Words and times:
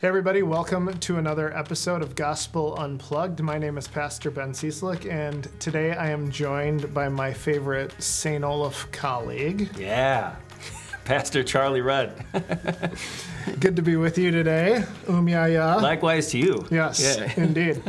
Hey, 0.00 0.06
everybody, 0.06 0.42
welcome 0.44 0.96
to 0.98 1.16
another 1.18 1.52
episode 1.56 2.00
of 2.02 2.14
Gospel 2.14 2.76
Unplugged. 2.78 3.40
My 3.40 3.58
name 3.58 3.76
is 3.76 3.88
Pastor 3.88 4.30
Ben 4.30 4.52
Cieslik, 4.52 5.10
and 5.10 5.48
today 5.58 5.94
I 5.96 6.10
am 6.10 6.30
joined 6.30 6.94
by 6.94 7.08
my 7.08 7.32
favorite 7.32 8.00
St. 8.00 8.44
Olaf 8.44 8.88
colleague. 8.92 9.68
Yeah, 9.76 10.36
Pastor 11.04 11.42
Charlie 11.42 11.80
Ruud. 11.80 12.12
Good 13.60 13.74
to 13.74 13.82
be 13.82 13.96
with 13.96 14.16
you 14.16 14.30
today. 14.30 14.84
Um, 15.08 15.28
yeah, 15.28 15.46
yeah. 15.46 15.74
Likewise 15.74 16.30
to 16.30 16.38
you. 16.38 16.64
Yes, 16.70 17.00
Yeah. 17.18 17.32
indeed. 17.42 17.82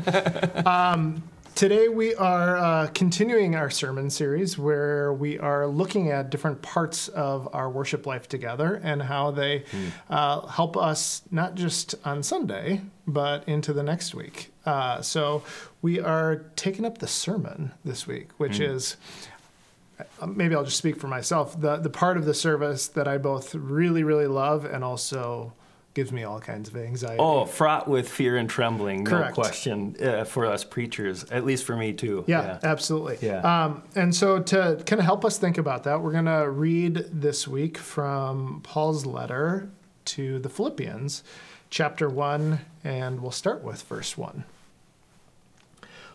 um, 0.65 1.21
today 1.59 1.89
we 1.89 2.15
are 2.15 2.55
uh, 2.55 2.87
continuing 2.93 3.53
our 3.53 3.69
sermon 3.69 4.09
series 4.09 4.57
where 4.57 5.11
we 5.11 5.37
are 5.37 5.67
looking 5.67 6.09
at 6.09 6.29
different 6.29 6.61
parts 6.61 7.09
of 7.09 7.53
our 7.53 7.69
worship 7.69 8.05
life 8.05 8.29
together 8.29 8.79
and 8.81 9.01
how 9.01 9.29
they 9.29 9.65
uh, 10.09 10.47
help 10.47 10.77
us 10.77 11.21
not 11.31 11.55
just 11.55 11.95
on 12.05 12.23
Sunday, 12.23 12.79
but 13.05 13.45
into 13.45 13.73
the 13.73 13.83
next 13.83 14.15
week. 14.15 14.53
Uh, 14.65 15.01
so 15.01 15.43
we 15.81 15.99
are 15.99 16.45
taking 16.55 16.85
up 16.85 16.99
the 16.99 17.07
sermon 17.07 17.73
this 17.83 18.07
week, 18.07 18.29
which 18.37 18.61
is 18.61 18.95
uh, 20.21 20.27
maybe 20.27 20.55
I'll 20.55 20.63
just 20.63 20.77
speak 20.77 20.95
for 20.95 21.09
myself. 21.09 21.59
The 21.59 21.75
the 21.75 21.89
part 21.89 22.15
of 22.15 22.23
the 22.23 22.33
service 22.33 22.87
that 22.87 23.05
I 23.05 23.17
both 23.17 23.53
really 23.53 24.05
really 24.05 24.27
love 24.27 24.63
and 24.63 24.81
also 24.81 25.51
gives 25.99 26.13
me 26.13 26.23
all 26.23 26.39
kinds 26.39 26.69
of 26.69 26.77
anxiety. 26.77 27.17
Oh, 27.19 27.43
fraught 27.43 27.85
with 27.85 28.07
fear 28.07 28.37
and 28.37 28.49
trembling, 28.49 29.03
Correct. 29.03 29.31
no 29.37 29.43
question, 29.43 29.97
uh, 30.01 30.23
for 30.23 30.45
us 30.45 30.63
preachers, 30.63 31.25
at 31.25 31.43
least 31.43 31.65
for 31.65 31.75
me 31.75 31.91
too. 31.91 32.23
Yeah, 32.25 32.57
absolutely. 32.63 33.17
Yeah. 33.21 33.41
Um, 33.41 33.83
and 33.95 34.15
so 34.15 34.41
to 34.41 34.81
kind 34.85 35.01
of 35.01 35.05
help 35.05 35.25
us 35.25 35.37
think 35.37 35.57
about 35.57 35.83
that, 35.83 36.01
we're 36.01 36.13
going 36.13 36.23
to 36.23 36.49
read 36.49 37.05
this 37.11 37.49
week 37.49 37.77
from 37.77 38.61
Paul's 38.63 39.05
letter 39.05 39.69
to 40.05 40.39
the 40.39 40.47
Philippians, 40.47 41.21
chapter 41.69 42.07
1, 42.07 42.61
and 42.85 43.19
we'll 43.19 43.31
start 43.31 43.61
with 43.61 43.81
verse 43.81 44.17
1. 44.17 44.45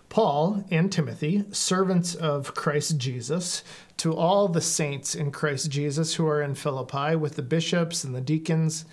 Paul 0.08 0.64
and 0.70 0.90
Timothy, 0.90 1.44
servants 1.50 2.14
of 2.14 2.54
Christ 2.54 2.96
Jesus, 2.96 3.62
to 3.98 4.16
all 4.16 4.48
the 4.48 4.62
saints 4.62 5.14
in 5.14 5.30
Christ 5.30 5.70
Jesus 5.70 6.14
who 6.14 6.26
are 6.26 6.40
in 6.40 6.54
Philippi, 6.54 7.16
with 7.16 7.36
the 7.36 7.42
bishops 7.42 8.02
and 8.02 8.14
the 8.14 8.22
deacons, 8.22 8.86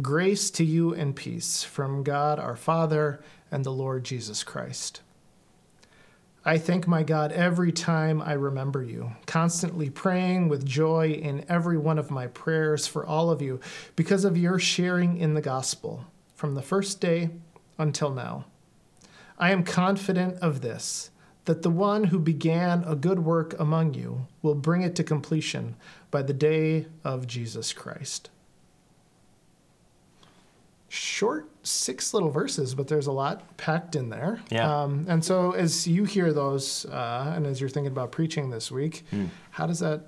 grace 0.00 0.50
to 0.52 0.64
you 0.64 0.94
and 0.94 1.16
peace 1.16 1.64
from 1.64 2.04
God 2.04 2.38
our 2.38 2.56
Father 2.56 3.20
and 3.50 3.64
the 3.64 3.72
Lord 3.72 4.04
Jesus 4.04 4.44
Christ. 4.44 5.00
I 6.44 6.56
thank 6.56 6.86
my 6.86 7.02
God 7.02 7.32
every 7.32 7.72
time 7.72 8.22
I 8.22 8.34
remember 8.34 8.82
you, 8.82 9.12
constantly 9.26 9.90
praying 9.90 10.48
with 10.48 10.64
joy 10.64 11.10
in 11.10 11.44
every 11.48 11.76
one 11.76 11.98
of 11.98 12.12
my 12.12 12.28
prayers 12.28 12.86
for 12.86 13.04
all 13.04 13.30
of 13.30 13.42
you 13.42 13.60
because 13.96 14.24
of 14.24 14.38
your 14.38 14.58
sharing 14.58 15.16
in 15.16 15.34
the 15.34 15.40
gospel 15.40 16.04
from 16.34 16.54
the 16.54 16.62
first 16.62 17.00
day 17.00 17.30
until 17.76 18.10
now. 18.10 18.44
I 19.36 19.50
am 19.50 19.64
confident 19.64 20.38
of 20.38 20.60
this, 20.60 21.10
that 21.44 21.62
the 21.62 21.70
one 21.70 22.04
who 22.04 22.18
began 22.20 22.84
a 22.84 22.94
good 22.94 23.18
work 23.18 23.58
among 23.58 23.94
you 23.94 24.26
will 24.40 24.54
bring 24.54 24.82
it 24.82 24.94
to 24.96 25.04
completion 25.04 25.74
by 26.10 26.22
the 26.22 26.32
day 26.32 26.86
of 27.02 27.26
Jesus 27.26 27.72
Christ. 27.72 28.30
Short 30.90 31.48
six 31.64 32.14
little 32.14 32.30
verses, 32.30 32.74
but 32.74 32.88
there's 32.88 33.06
a 33.08 33.12
lot 33.12 33.56
packed 33.58 33.94
in 33.94 34.08
there. 34.08 34.40
Yeah. 34.50 34.82
Um, 34.82 35.04
and 35.08 35.22
so, 35.22 35.52
as 35.52 35.86
you 35.86 36.04
hear 36.04 36.32
those, 36.32 36.86
uh, 36.86 37.32
and 37.36 37.46
as 37.46 37.60
you're 37.60 37.68
thinking 37.68 37.92
about 37.92 38.10
preaching 38.10 38.48
this 38.48 38.70
week, 38.70 39.04
how 39.50 39.66
does 39.66 39.80
that 39.80 40.06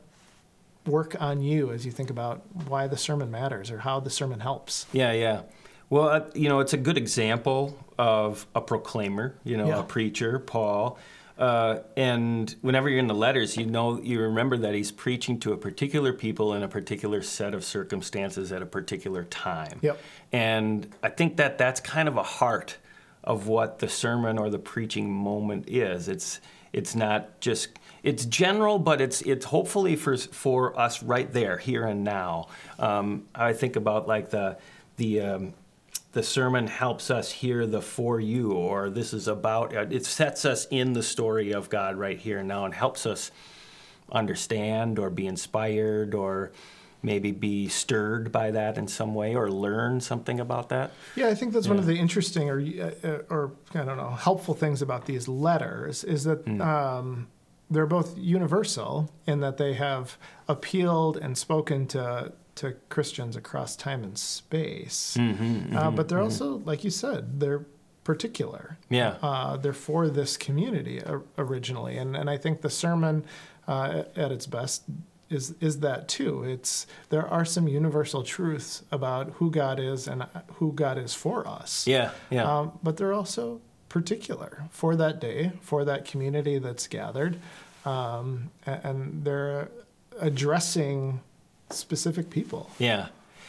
work 0.86 1.20
on 1.20 1.42
you 1.42 1.70
as 1.70 1.84
you 1.84 1.92
think 1.92 2.08
about 2.08 2.42
why 2.66 2.86
the 2.86 2.96
sermon 2.96 3.30
matters 3.30 3.70
or 3.70 3.78
how 3.78 4.00
the 4.00 4.08
sermon 4.08 4.40
helps? 4.40 4.86
Yeah, 4.92 5.12
yeah. 5.12 5.42
Well, 5.90 6.08
uh, 6.08 6.20
you 6.34 6.48
know, 6.48 6.60
it's 6.60 6.72
a 6.72 6.78
good 6.78 6.96
example 6.96 7.76
of 7.98 8.46
a 8.54 8.62
proclaimer, 8.62 9.34
you 9.44 9.58
know, 9.58 9.66
Yeah. 9.66 9.80
a 9.80 9.82
preacher, 9.82 10.38
Paul. 10.38 10.96
Uh, 11.40 11.80
and 11.96 12.54
whenever 12.60 12.90
you're 12.90 12.98
in 12.98 13.06
the 13.06 13.14
letters, 13.14 13.56
you 13.56 13.64
know, 13.64 13.98
you 14.02 14.20
remember 14.20 14.58
that 14.58 14.74
he's 14.74 14.92
preaching 14.92 15.40
to 15.40 15.54
a 15.54 15.56
particular 15.56 16.12
people 16.12 16.52
in 16.52 16.62
a 16.62 16.68
particular 16.68 17.22
set 17.22 17.54
of 17.54 17.64
circumstances 17.64 18.52
at 18.52 18.60
a 18.60 18.66
particular 18.66 19.24
time. 19.24 19.78
Yep. 19.80 19.98
And 20.32 20.94
I 21.02 21.08
think 21.08 21.38
that 21.38 21.56
that's 21.56 21.80
kind 21.80 22.08
of 22.08 22.18
a 22.18 22.22
heart 22.22 22.76
of 23.24 23.46
what 23.48 23.78
the 23.78 23.88
sermon 23.88 24.36
or 24.36 24.50
the 24.50 24.58
preaching 24.58 25.10
moment 25.10 25.64
is. 25.66 26.08
It's 26.08 26.40
it's 26.74 26.94
not 26.94 27.40
just 27.40 27.70
it's 28.02 28.26
general, 28.26 28.78
but 28.78 29.00
it's 29.00 29.22
it's 29.22 29.46
hopefully 29.46 29.96
for 29.96 30.18
for 30.18 30.78
us 30.78 31.02
right 31.02 31.32
there, 31.32 31.56
here 31.56 31.86
and 31.86 32.04
now. 32.04 32.48
Um, 32.78 33.28
I 33.34 33.54
think 33.54 33.76
about 33.76 34.06
like 34.06 34.28
the 34.28 34.58
the 34.98 35.20
um, 35.22 35.54
the 36.12 36.22
sermon 36.22 36.66
helps 36.66 37.10
us 37.10 37.30
hear 37.30 37.66
the 37.66 37.80
for 37.80 38.18
you, 38.20 38.52
or 38.52 38.90
this 38.90 39.12
is 39.12 39.28
about. 39.28 39.74
uh, 39.76 39.86
It 39.90 40.04
sets 40.06 40.44
us 40.44 40.66
in 40.70 40.92
the 40.92 41.02
story 41.02 41.52
of 41.52 41.70
God 41.70 41.96
right 41.96 42.18
here 42.18 42.38
and 42.38 42.48
now, 42.48 42.64
and 42.64 42.74
helps 42.74 43.06
us 43.06 43.30
understand 44.10 44.98
or 44.98 45.10
be 45.10 45.26
inspired 45.26 46.14
or 46.14 46.50
maybe 47.02 47.32
be 47.32 47.66
stirred 47.68 48.30
by 48.30 48.50
that 48.50 48.76
in 48.76 48.86
some 48.86 49.14
way 49.14 49.34
or 49.34 49.50
learn 49.50 50.00
something 50.00 50.38
about 50.38 50.68
that. 50.68 50.90
Yeah, 51.16 51.28
I 51.28 51.34
think 51.34 51.52
that's 51.54 51.68
one 51.68 51.78
of 51.78 51.86
the 51.86 51.96
interesting 51.96 52.50
or 52.50 52.60
uh, 52.60 53.18
or 53.30 53.52
I 53.74 53.84
don't 53.84 53.96
know 53.96 54.10
helpful 54.10 54.52
things 54.54 54.82
about 54.82 55.06
these 55.06 55.26
letters 55.28 56.04
is 56.04 56.24
that 56.24 56.46
um, 56.60 57.28
they're 57.70 57.86
both 57.86 58.18
universal 58.18 59.10
in 59.26 59.40
that 59.40 59.56
they 59.56 59.74
have 59.74 60.18
appealed 60.48 61.16
and 61.16 61.38
spoken 61.38 61.86
to 61.86 62.32
to 62.56 62.74
Christians 62.88 63.36
across 63.36 63.76
time 63.76 64.02
and 64.04 64.16
space, 64.18 65.16
uh, 65.18 65.90
but 65.90 66.08
they're 66.08 66.20
also, 66.20 66.58
like 66.64 66.84
you 66.84 66.90
said, 66.90 67.40
they're 67.40 67.64
particular. 68.04 68.76
Yeah. 68.88 69.16
Uh, 69.22 69.56
they're 69.56 69.72
for 69.72 70.08
this 70.08 70.36
community 70.36 71.02
o- 71.04 71.22
originally, 71.38 71.96
and 71.96 72.16
and 72.16 72.28
I 72.30 72.36
think 72.36 72.60
the 72.62 72.70
sermon 72.70 73.24
uh, 73.68 74.02
at 74.16 74.32
its 74.32 74.46
best 74.46 74.82
is 75.28 75.54
is 75.60 75.80
that 75.80 76.08
too. 76.08 76.42
It's 76.44 76.86
there 77.10 77.26
are 77.26 77.44
some 77.44 77.68
universal 77.68 78.22
truths 78.24 78.82
about 78.90 79.30
who 79.34 79.50
God 79.50 79.78
is 79.78 80.08
and 80.08 80.26
who 80.54 80.72
God 80.72 80.98
is 80.98 81.14
for 81.14 81.46
us. 81.46 81.86
Yeah, 81.86 82.10
yeah. 82.30 82.44
Um, 82.58 82.78
but 82.82 82.96
they're 82.96 83.12
also 83.12 83.60
particular 83.88 84.64
for 84.70 84.96
that 84.96 85.20
day, 85.20 85.52
for 85.60 85.84
that 85.84 86.04
community 86.04 86.58
that's 86.58 86.86
gathered, 86.88 87.38
um, 87.84 88.50
a- 88.66 88.80
and 88.86 89.24
they're 89.24 89.68
addressing 90.20 91.20
specific 91.72 92.30
people. 92.30 92.70
Yeah. 92.78 93.08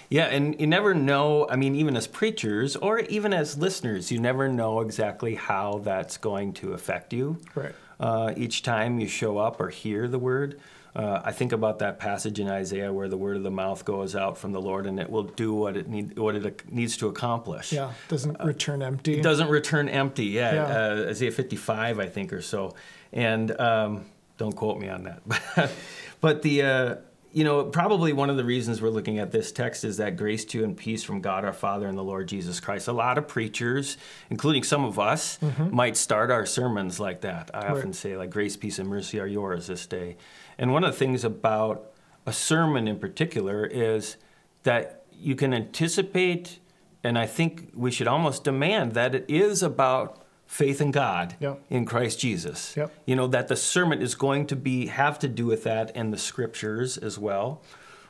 Yeah, 0.10 0.26
and 0.26 0.60
you 0.60 0.68
never 0.68 0.94
know, 0.94 1.48
I 1.50 1.56
mean, 1.56 1.74
even 1.74 1.96
as 1.96 2.06
preachers 2.06 2.76
or 2.76 3.00
even 3.00 3.34
as 3.34 3.58
listeners, 3.58 4.12
you 4.12 4.20
never 4.20 4.50
know 4.50 4.82
exactly 4.82 5.36
how 5.36 5.80
that's 5.86 6.18
going 6.18 6.52
to 6.56 6.74
affect 6.74 7.14
you. 7.14 7.38
Right. 7.56 7.74
Uh, 7.98 8.34
each 8.36 8.62
time 8.62 9.00
you 9.00 9.08
show 9.08 9.38
up 9.38 9.62
or 9.62 9.70
hear 9.70 10.10
the 10.10 10.20
word. 10.20 10.60
Uh, 10.94 11.22
I 11.24 11.32
think 11.32 11.54
about 11.54 11.80
that 11.80 11.98
passage 11.98 12.42
in 12.42 12.50
Isaiah 12.50 12.92
where 12.92 13.08
the 13.08 13.16
word 13.16 13.38
of 13.38 13.44
the 13.44 13.52
mouth 13.52 13.86
goes 13.86 14.14
out 14.14 14.38
from 14.38 14.52
the 14.52 14.60
Lord 14.60 14.86
and 14.86 15.00
it 15.00 15.10
will 15.10 15.24
do 15.24 15.54
what 15.54 15.78
it 15.78 15.88
need, 15.88 16.20
what 16.20 16.36
it 16.36 16.70
needs 16.70 16.98
to 16.98 17.08
accomplish. 17.08 17.72
Yeah, 17.72 17.94
doesn't 18.10 18.38
return 18.44 18.82
empty. 18.82 19.18
It 19.18 19.24
doesn't 19.24 19.48
return 19.48 19.88
empty. 19.88 20.26
Yeah, 20.26 20.54
Yeah. 20.54 21.04
Uh, 21.06 21.10
Isaiah 21.10 21.32
55, 21.32 22.00
I 22.00 22.08
think, 22.08 22.34
or 22.34 22.42
so. 22.42 22.76
And 23.14 23.58
um, 23.62 24.04
don't 24.38 24.56
quote 24.56 24.78
me 24.78 24.90
on 24.90 25.04
that. 25.04 25.72
but 26.20 26.42
the, 26.42 26.64
uh, 26.64 26.96
you 27.34 27.44
know, 27.44 27.64
probably 27.64 28.12
one 28.14 28.30
of 28.30 28.38
the 28.38 28.44
reasons 28.44 28.82
we're 28.82 28.90
looking 28.90 29.20
at 29.20 29.32
this 29.32 29.52
text 29.52 29.84
is 29.84 29.98
that 29.98 30.18
grace 30.18 30.44
to 30.46 30.64
and 30.64 30.76
peace 30.76 31.04
from 31.04 31.22
God 31.22 31.46
our 31.46 31.54
Father 31.54 31.88
and 31.88 31.98
the 31.98 32.04
Lord 32.04 32.28
Jesus 32.28 32.60
Christ. 32.60 32.88
A 32.88 32.94
lot 32.94 33.18
of 33.18 33.28
preachers, 33.28 33.98
including 34.30 34.64
some 34.64 34.84
of 34.84 35.00
us, 35.00 35.40
might 35.72 35.96
start 35.96 36.30
our 36.30 36.46
sermons 36.46 37.00
like 37.00 37.22
that. 37.22 37.52
I 37.54 37.68
often 37.68 37.82
Mm-hmm. 37.82 37.92
Say, 37.94 38.18
like, 38.18 38.30
grace, 38.30 38.58
peace, 38.58 38.80
and 38.80 38.90
mercy 38.90 39.20
are 39.20 39.28
yours 39.28 39.68
this 39.68 39.86
day. 39.86 40.18
And 40.58 40.72
one 40.72 40.84
of 40.84 40.92
the 40.92 40.98
things 40.98 41.24
about 41.24 41.92
a 42.26 42.34
sermon 42.34 42.88
in 42.88 43.00
particular 43.00 43.66
is 43.66 44.18
that 44.64 45.06
you 45.12 45.36
can 45.36 45.54
anticipate, 45.54 46.60
and 47.04 47.18
I 47.18 47.26
think 47.26 47.72
we 47.74 47.92
should 47.92 48.08
almost 48.08 48.44
demand 48.44 48.94
that 48.94 49.16
it 49.16 49.26
is 49.28 49.64
about 49.64 50.22
faith 50.52 50.82
in 50.82 50.92
God 50.92 51.34
Yep. 51.40 51.62
in 51.70 51.86
Christ 51.86 52.20
Jesus. 52.20 52.76
Yep. 52.76 52.92
You 53.06 53.16
know 53.16 53.28
that 53.28 53.48
the 53.48 53.56
sermon 53.56 54.02
is 54.02 54.16
going 54.16 54.48
to 54.48 54.56
be 54.58 54.88
have 54.88 55.18
to 55.20 55.30
do 55.30 55.46
with 55.46 55.64
that 55.64 55.94
and 55.96 56.12
the 56.12 56.18
scriptures 56.18 56.98
as 56.98 57.18
well. 57.18 57.62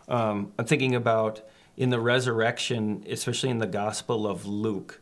Um, 0.09 0.51
I'm 0.57 0.65
thinking 0.65 0.95
about 0.95 1.41
in 1.77 1.91
the 1.91 1.99
resurrection, 1.99 3.05
especially 3.07 3.51
in 3.51 3.59
the 3.59 3.67
Gospel 3.67 4.25
of 4.25 4.47
Luke. 4.47 5.01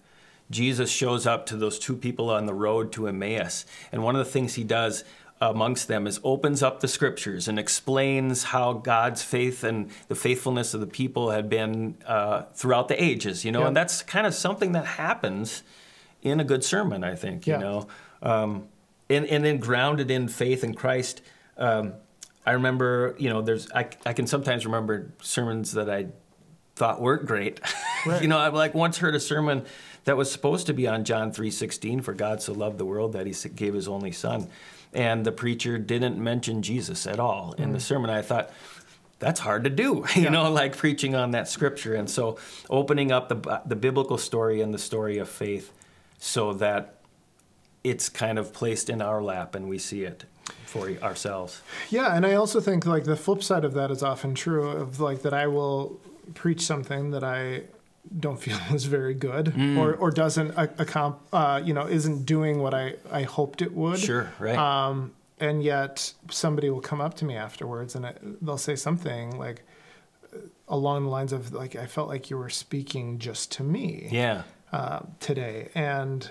Jesus 0.52 0.92
shows 0.92 1.26
up 1.26 1.46
to 1.46 1.56
those 1.56 1.80
two 1.80 1.96
people 1.96 2.30
on 2.30 2.46
the 2.46 2.54
road 2.54 2.92
to 2.94 3.08
Emmaus, 3.08 3.66
and 3.94 4.04
one 4.04 4.18
of 4.18 4.26
the 4.26 4.32
things 4.32 4.56
he 4.56 4.66
does 4.66 5.06
amongst 5.40 5.88
them 5.88 6.08
is 6.08 6.20
opens 6.26 6.62
up 6.62 6.82
the 6.82 6.90
scriptures 6.90 7.48
and 7.48 7.58
explains 7.58 8.44
how 8.44 8.74
God's 8.74 9.24
faith 9.24 9.64
and 9.64 9.90
the 10.10 10.16
faithfulness 10.16 10.74
of 10.74 10.82
the 10.82 10.88
people 10.88 11.32
had 11.32 11.50
been 11.50 11.96
uh, 12.06 12.42
throughout 12.54 12.90
the 12.90 13.02
ages. 13.02 13.46
You 13.46 13.54
know, 13.54 13.64
and 13.66 13.78
that's 13.78 14.02
kind 14.02 14.28
of 14.28 14.34
something 14.34 14.74
that 14.74 14.86
happens 14.86 15.64
in 16.21 16.39
a 16.39 16.44
good 16.44 16.63
sermon, 16.63 17.04
I 17.04 17.16
think. 17.16 17.48
Yeah. 17.48 17.57
You 17.57 17.63
know, 17.63 17.88
um, 18.21 18.68
and 19.10 19.25
and 19.25 19.44
then 19.44 19.57
grounded 19.57 20.12
in 20.12 20.27
faith 20.27 20.63
in 20.63 20.74
Christ. 20.74 21.21
Um, 21.57 21.94
I 22.45 22.54
remember, 22.54 23.16
you 23.18 23.30
know, 23.30 23.42
there's 23.42 23.71
I, 23.71 23.89
I 24.06 24.13
can 24.13 24.27
sometimes 24.27 24.66
remember 24.66 25.12
sermons 25.21 25.74
that 25.74 25.89
I 25.89 26.07
thought 26.75 27.01
weren't 27.01 27.25
great. 27.25 27.60
Right. 28.06 28.21
you 28.21 28.30
know, 28.30 28.38
I've 28.38 28.54
like 28.54 28.74
once 28.74 29.00
heard 29.00 29.13
a 29.13 29.19
sermon 29.19 29.66
that 30.06 30.16
was 30.16 30.31
supposed 30.31 30.68
to 30.68 30.74
be 30.74 30.88
on 30.88 31.04
John 31.04 31.33
3:16 31.33 32.01
for 32.01 32.13
God 32.13 32.42
so 32.42 32.54
loved 32.54 32.77
the 32.77 32.86
world 32.86 33.12
that 33.12 33.27
he 33.27 33.50
gave 33.50 33.74
his 33.74 33.89
only 33.89 34.13
son. 34.13 34.48
And 34.94 35.25
the 35.25 35.33
preacher 35.33 35.77
didn't 35.77 36.18
mention 36.18 36.62
Jesus 36.62 37.06
at 37.06 37.19
all 37.19 37.51
in 37.57 37.74
the 37.74 37.80
sermon. 37.81 38.10
I 38.10 38.21
thought 38.21 38.51
that's 39.19 39.42
hard 39.42 39.66
to 39.66 39.69
do, 39.69 40.06
you 40.16 40.30
know, 40.30 40.50
like 40.50 40.77
preaching 40.77 41.13
on 41.13 41.31
that 41.31 41.50
scripture. 41.50 41.94
And 41.94 42.10
so 42.10 42.38
opening 42.69 43.12
up 43.12 43.27
the 43.27 43.62
the 43.66 43.75
biblical 43.75 44.18
story 44.18 44.62
and 44.62 44.74
the 44.74 44.80
story 44.80 45.18
of 45.18 45.27
faith 45.27 45.74
so 46.19 46.54
that 46.54 46.95
it's 47.83 48.10
kind 48.10 48.38
of 48.38 48.54
placed 48.54 48.89
in 48.89 49.01
our 49.01 49.21
lap 49.24 49.56
and 49.56 49.68
we 49.69 49.77
see 49.80 50.04
it 50.04 50.25
for 50.66 50.89
ourselves. 51.01 51.62
Yeah, 51.89 52.16
and 52.16 52.25
I 52.25 52.33
also 52.33 52.60
think 52.60 52.86
like 52.86 53.06
the 53.06 53.16
flip 53.16 53.42
side 53.42 53.63
of 53.66 53.74
that 53.74 53.89
is 53.89 54.04
often 54.04 54.36
true 54.36 54.69
of 54.69 55.00
like 55.00 55.21
that 55.24 55.33
I 55.33 55.48
will 55.48 56.00
preach 56.36 56.62
something 56.62 57.12
that 57.12 57.24
I 57.24 57.63
don't 58.19 58.39
feel 58.39 58.57
is 58.74 58.86
very 58.86 59.13
good 59.13 59.45
Mm. 59.48 59.77
or 59.77 59.94
or 59.95 60.12
doesn't 60.12 60.51
a- 60.51 60.68
accom- 60.83 61.18
uh, 61.33 61.62
you 61.63 61.74
know 61.74 61.88
isn't 61.88 62.25
doing 62.25 62.60
what 62.62 62.74
I 62.74 62.95
I 63.12 63.24
hoped 63.24 63.62
it 63.62 63.74
would. 63.74 64.00
Sure, 64.00 64.31
right. 64.39 64.57
Um, 64.57 65.13
and 65.39 65.63
yet 65.63 66.13
somebody 66.30 66.69
will 66.69 66.81
come 66.81 67.00
up 67.01 67.13
to 67.16 67.25
me 67.25 67.36
afterwards 67.38 67.95
and 67.95 68.06
it, 68.06 68.45
they'll 68.45 68.57
say 68.57 68.75
something 68.75 69.38
like 69.39 69.63
uh, 70.33 70.38
along 70.68 71.04
the 71.06 71.10
lines 71.10 71.31
of 71.33 71.54
like 71.54 71.75
I 71.75 71.86
felt 71.88 72.10
like 72.10 72.30
you 72.30 72.38
were 72.38 72.50
speaking 72.50 73.19
just 73.19 73.51
to 73.54 73.63
me 73.63 74.10
yeah. 74.12 74.44
Uh, 74.71 75.00
today, 75.19 75.69
and 75.75 76.30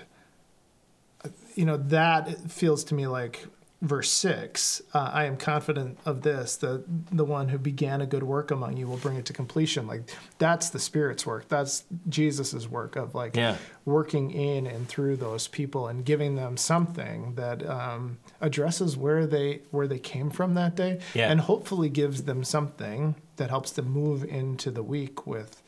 you 1.55 1.65
know 1.65 1.77
that 1.77 2.49
feels 2.51 2.83
to 2.85 2.93
me 2.93 3.07
like 3.07 3.45
verse 3.81 4.09
six. 4.11 4.81
Uh, 4.93 5.09
I 5.13 5.25
am 5.25 5.35
confident 5.37 5.97
of 6.05 6.21
this: 6.21 6.55
the 6.55 6.83
the 7.11 7.25
one 7.25 7.49
who 7.49 7.57
began 7.57 7.99
a 8.01 8.05
good 8.05 8.23
work 8.23 8.51
among 8.51 8.77
you 8.77 8.87
will 8.87 8.97
bring 8.97 9.17
it 9.17 9.25
to 9.25 9.33
completion. 9.33 9.87
Like 9.87 10.03
that's 10.37 10.69
the 10.69 10.79
Spirit's 10.79 11.25
work. 11.25 11.49
That's 11.49 11.83
Jesus's 12.07 12.67
work 12.69 12.95
of 12.95 13.13
like 13.15 13.35
Yeah. 13.35 13.57
working 13.85 14.31
in 14.31 14.65
and 14.67 14.87
through 14.87 15.17
those 15.17 15.47
people 15.47 15.87
and 15.87 16.05
giving 16.05 16.35
them 16.35 16.55
something 16.55 17.35
that 17.35 17.67
um, 17.69 18.19
addresses 18.39 18.95
where 18.95 19.27
they 19.27 19.61
where 19.71 19.87
they 19.87 19.99
came 19.99 20.29
from 20.29 20.53
that 20.53 20.75
day, 20.75 20.99
Yeah. 21.13 21.29
and 21.31 21.41
hopefully 21.41 21.89
gives 21.89 22.23
them 22.23 22.43
something 22.45 23.15
that 23.35 23.49
helps 23.49 23.71
them 23.71 23.89
move 23.89 24.23
into 24.23 24.71
the 24.71 24.83
week 24.83 25.25
with 25.27 25.61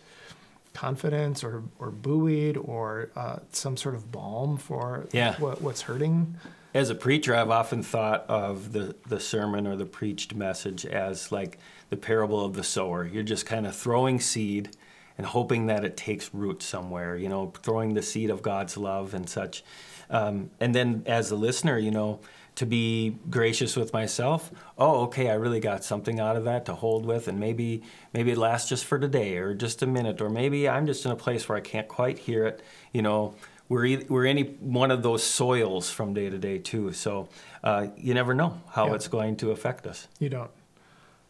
confidence 0.73 1.43
or 1.43 1.63
or 1.79 1.91
buoyed 1.91 2.57
or 2.57 3.09
uh, 3.15 3.37
some 3.51 3.75
sort 3.77 3.95
of 3.95 4.11
balm 4.11 4.57
for 4.57 5.07
Yeah. 5.11 5.35
what, 5.39 5.61
what's 5.61 5.81
hurting. 5.81 6.35
As 6.73 6.89
a 6.89 6.95
preacher, 6.95 7.35
I've 7.35 7.49
often 7.49 7.83
thought 7.83 8.25
of 8.29 8.71
the, 8.71 8.95
the 9.07 9.19
sermon 9.19 9.67
or 9.67 9.75
the 9.75 9.85
preached 9.85 10.33
message 10.33 10.85
as 10.85 11.29
like 11.31 11.57
the 11.89 11.97
parable 11.97 12.45
of 12.45 12.53
the 12.53 12.63
sower. 12.63 13.05
You're 13.05 13.23
just 13.23 13.45
kind 13.45 13.67
of 13.67 13.75
throwing 13.75 14.21
seed 14.21 14.69
and 15.17 15.27
hoping 15.27 15.65
that 15.67 15.83
it 15.83 15.97
takes 15.97 16.33
root 16.33 16.63
somewhere, 16.63 17.17
you 17.17 17.27
know, 17.27 17.51
throwing 17.61 17.93
the 17.93 18.01
seed 18.01 18.29
of 18.29 18.41
God's 18.41 18.77
love 18.77 19.13
and 19.13 19.27
such. 19.29 19.63
Um, 20.09 20.49
and 20.61 20.73
then 20.73 21.03
as 21.05 21.29
a 21.31 21.35
listener, 21.35 21.77
you 21.77 21.91
know, 21.91 22.21
to 22.55 22.65
be 22.65 23.17
gracious 23.29 23.75
with 23.75 23.93
myself. 23.93 24.51
Oh, 24.77 25.01
okay, 25.03 25.29
I 25.29 25.33
really 25.35 25.59
got 25.59 25.83
something 25.83 26.19
out 26.19 26.35
of 26.35 26.43
that 26.43 26.65
to 26.65 26.75
hold 26.75 27.05
with, 27.05 27.27
and 27.27 27.39
maybe 27.39 27.81
maybe 28.13 28.31
it 28.31 28.37
lasts 28.37 28.69
just 28.69 28.85
for 28.85 28.99
today 28.99 29.37
or 29.37 29.53
just 29.53 29.81
a 29.81 29.87
minute, 29.87 30.21
or 30.21 30.29
maybe 30.29 30.67
I'm 30.69 30.85
just 30.85 31.05
in 31.05 31.11
a 31.11 31.15
place 31.15 31.47
where 31.47 31.57
I 31.57 31.61
can't 31.61 31.87
quite 31.87 32.19
hear 32.19 32.45
it. 32.45 32.61
You 32.93 33.01
know, 33.01 33.35
we're 33.69 33.85
e- 33.85 34.05
we're 34.09 34.25
any 34.25 34.43
one 34.59 34.91
of 34.91 35.01
those 35.01 35.23
soils 35.23 35.89
from 35.89 36.13
day 36.13 36.29
to 36.29 36.37
day 36.37 36.57
too. 36.57 36.91
So 36.93 37.29
uh, 37.63 37.87
you 37.97 38.13
never 38.13 38.33
know 38.33 38.61
how 38.71 38.87
Yeah. 38.87 38.95
it's 38.95 39.07
going 39.07 39.37
to 39.37 39.51
affect 39.51 39.87
us. 39.87 40.07
You 40.19 40.29
don't. 40.29 40.51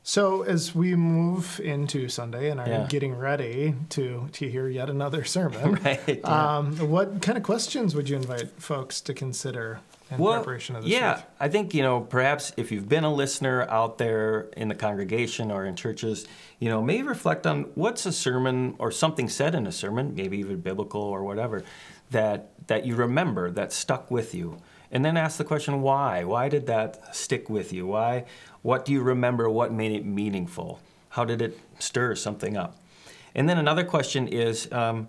So 0.03 0.41
as 0.41 0.73
we 0.73 0.95
move 0.95 1.59
into 1.63 2.09
Sunday 2.09 2.49
and 2.49 2.59
are 2.59 2.67
Yeah. 2.67 2.87
getting 2.89 3.13
ready 3.15 3.75
to 3.89 4.27
to 4.31 4.49
hear 4.49 4.67
yet 4.67 4.89
another 4.89 5.23
sermon, 5.35 5.75
Right, 5.85 6.01
yeah. 6.07 6.57
um, 6.57 6.77
what 6.89 7.21
kind 7.21 7.37
of 7.37 7.43
questions 7.43 7.93
would 7.93 8.09
you 8.09 8.15
invite 8.15 8.49
folks 8.59 8.99
to 9.01 9.13
consider 9.13 9.79
in 10.11 10.17
preparation 10.17 10.75
of 10.75 10.83
this 10.83 10.91
yeah? 10.91 11.21
I 11.39 11.47
think 11.47 11.73
you 11.73 11.83
know 11.83 12.01
perhaps 12.01 12.53
if 12.57 12.71
you've 12.71 12.89
been 12.89 13.03
a 13.03 13.13
listener 13.13 13.63
out 13.63 13.97
there 13.97 14.49
in 14.57 14.67
the 14.67 14.75
congregation 14.75 15.51
or 15.51 15.65
in 15.65 15.75
churches, 15.75 16.27
you 16.59 16.69
know 16.69 16.81
maybe 16.81 17.03
reflect 17.03 17.47
on 17.47 17.63
what's 17.75 18.05
a 18.05 18.11
sermon 18.11 18.75
or 18.79 18.91
something 18.91 19.29
said 19.29 19.55
in 19.55 19.67
a 19.67 19.71
sermon, 19.71 20.15
maybe 20.15 20.37
even 20.39 20.61
biblical 20.61 21.01
or 21.01 21.23
whatever, 21.23 21.63
that 22.11 22.51
that 22.67 22.85
you 22.85 22.95
remember 22.95 23.49
that 23.51 23.73
stuck 23.73 24.11
with 24.11 24.35
you, 24.35 24.57
and 24.91 25.03
then 25.03 25.17
ask 25.17 25.37
the 25.37 25.43
question 25.43 25.81
why? 25.81 26.23
Why 26.23 26.49
did 26.49 26.67
that 26.67 27.15
stick 27.15 27.49
with 27.49 27.71
you? 27.73 27.87
Why? 27.87 28.25
What 28.61 28.85
do 28.85 28.91
you 28.91 29.01
remember? 29.01 29.49
What 29.49 29.71
made 29.71 29.91
it 29.91 30.05
meaningful? 30.05 30.79
How 31.09 31.25
did 31.25 31.41
it 31.41 31.59
stir 31.79 32.15
something 32.15 32.55
up? 32.55 32.77
And 33.33 33.47
then 33.47 33.57
another 33.57 33.83
question 33.83 34.27
is, 34.27 34.71
um, 34.71 35.07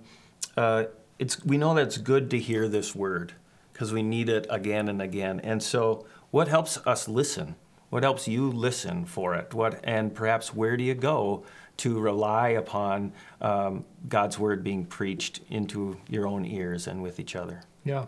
uh, 0.57 0.85
it's 1.19 1.45
we 1.45 1.57
know 1.57 1.75
that 1.75 1.83
it's 1.83 1.99
good 1.99 2.31
to 2.31 2.39
hear 2.39 2.69
this 2.69 2.95
word 2.95 3.35
because 3.73 3.93
we 3.93 4.03
need 4.03 4.29
it 4.29 4.47
again 4.51 4.89
and 4.89 5.01
again. 5.03 5.41
And 5.41 5.63
so, 5.63 6.07
what 6.31 6.49
helps 6.49 6.79
us 6.87 7.09
listen? 7.09 7.57
What 7.91 8.03
helps 8.03 8.27
you 8.27 8.51
listen 8.51 9.05
for 9.05 9.35
it? 9.35 9.53
What 9.53 9.81
and 9.85 10.15
perhaps 10.15 10.55
where 10.55 10.77
do 10.77 10.85
you 10.85 10.95
go 10.95 11.45
to 11.79 11.99
rely 12.01 12.51
upon 12.51 13.13
um, 13.41 13.85
God's 14.09 14.39
word 14.39 14.63
being 14.65 14.85
preached 14.87 15.41
into 15.51 15.99
your 16.09 16.27
own 16.27 16.45
ears 16.45 16.87
and 16.87 17.03
with 17.03 17.19
each 17.21 17.37
other? 17.37 17.63
Yeah. 17.85 18.07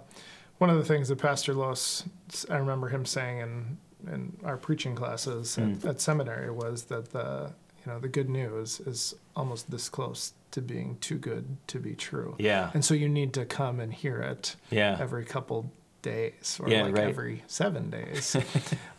One 0.59 0.71
of 0.71 0.77
the 0.79 0.85
things 0.85 1.09
that 1.09 1.19
Pastor 1.19 1.53
Lose, 1.53 2.05
I 2.49 2.57
remember 2.57 2.89
him 2.89 3.05
saying 3.05 3.39
in, 3.41 3.79
in 4.13 4.37
our 4.45 4.57
preaching 4.57 4.95
classes 4.95 5.57
Hmm. 5.57 5.73
at, 5.73 5.85
at 5.85 6.01
seminary 6.01 6.51
was 6.51 6.85
that 6.85 7.11
the, 7.11 7.53
you 7.85 7.93
know, 7.93 7.99
the 7.99 8.09
good 8.09 8.31
news 8.31 8.81
is 8.81 9.15
almost 9.37 9.71
this 9.71 9.89
close 9.89 10.33
to 10.53 10.61
being 10.63 10.97
too 11.01 11.19
good 11.19 11.45
to 11.69 11.79
be 11.81 11.95
true. 11.95 12.37
Yeah. 12.39 12.71
And 12.75 12.85
so 12.85 12.95
you 12.95 13.09
need 13.09 13.33
to 13.35 13.45
come 13.45 13.81
and 13.81 13.93
hear 13.93 14.21
it 14.21 14.57
Yeah. 14.71 14.97
every 15.01 15.25
couple 15.25 15.71
days 16.03 16.59
or 16.63 16.69
Yeah, 16.69 16.83
like 16.85 16.97
right. 16.97 17.09
every 17.09 17.43
seven 17.47 17.91
days. 17.91 18.37
Yeah, 18.37 18.43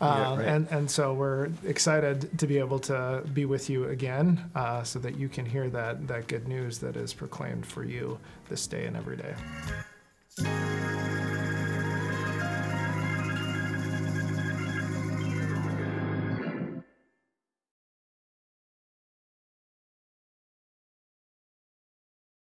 uh, 0.00 0.36
right. 0.38 0.44
and, 0.46 0.68
and 0.70 0.90
so 0.90 1.14
we're 1.14 1.48
excited 1.64 2.38
to 2.38 2.46
be 2.46 2.58
able 2.58 2.80
to 2.80 3.22
be 3.32 3.44
with 3.46 3.70
you 3.70 3.84
again 3.84 4.50
uh, 4.54 4.82
so 4.82 4.98
that 4.98 5.16
you 5.16 5.28
can 5.28 5.46
hear 5.46 5.70
that, 5.70 6.06
that 6.08 6.26
good 6.26 6.46
news 6.48 6.78
that 6.80 6.96
is 6.96 7.14
proclaimed 7.14 7.64
for 7.64 7.84
you 7.84 8.18
this 8.48 8.66
day 8.66 8.84
and 8.86 8.96
every 8.96 9.16
day. 9.16 9.34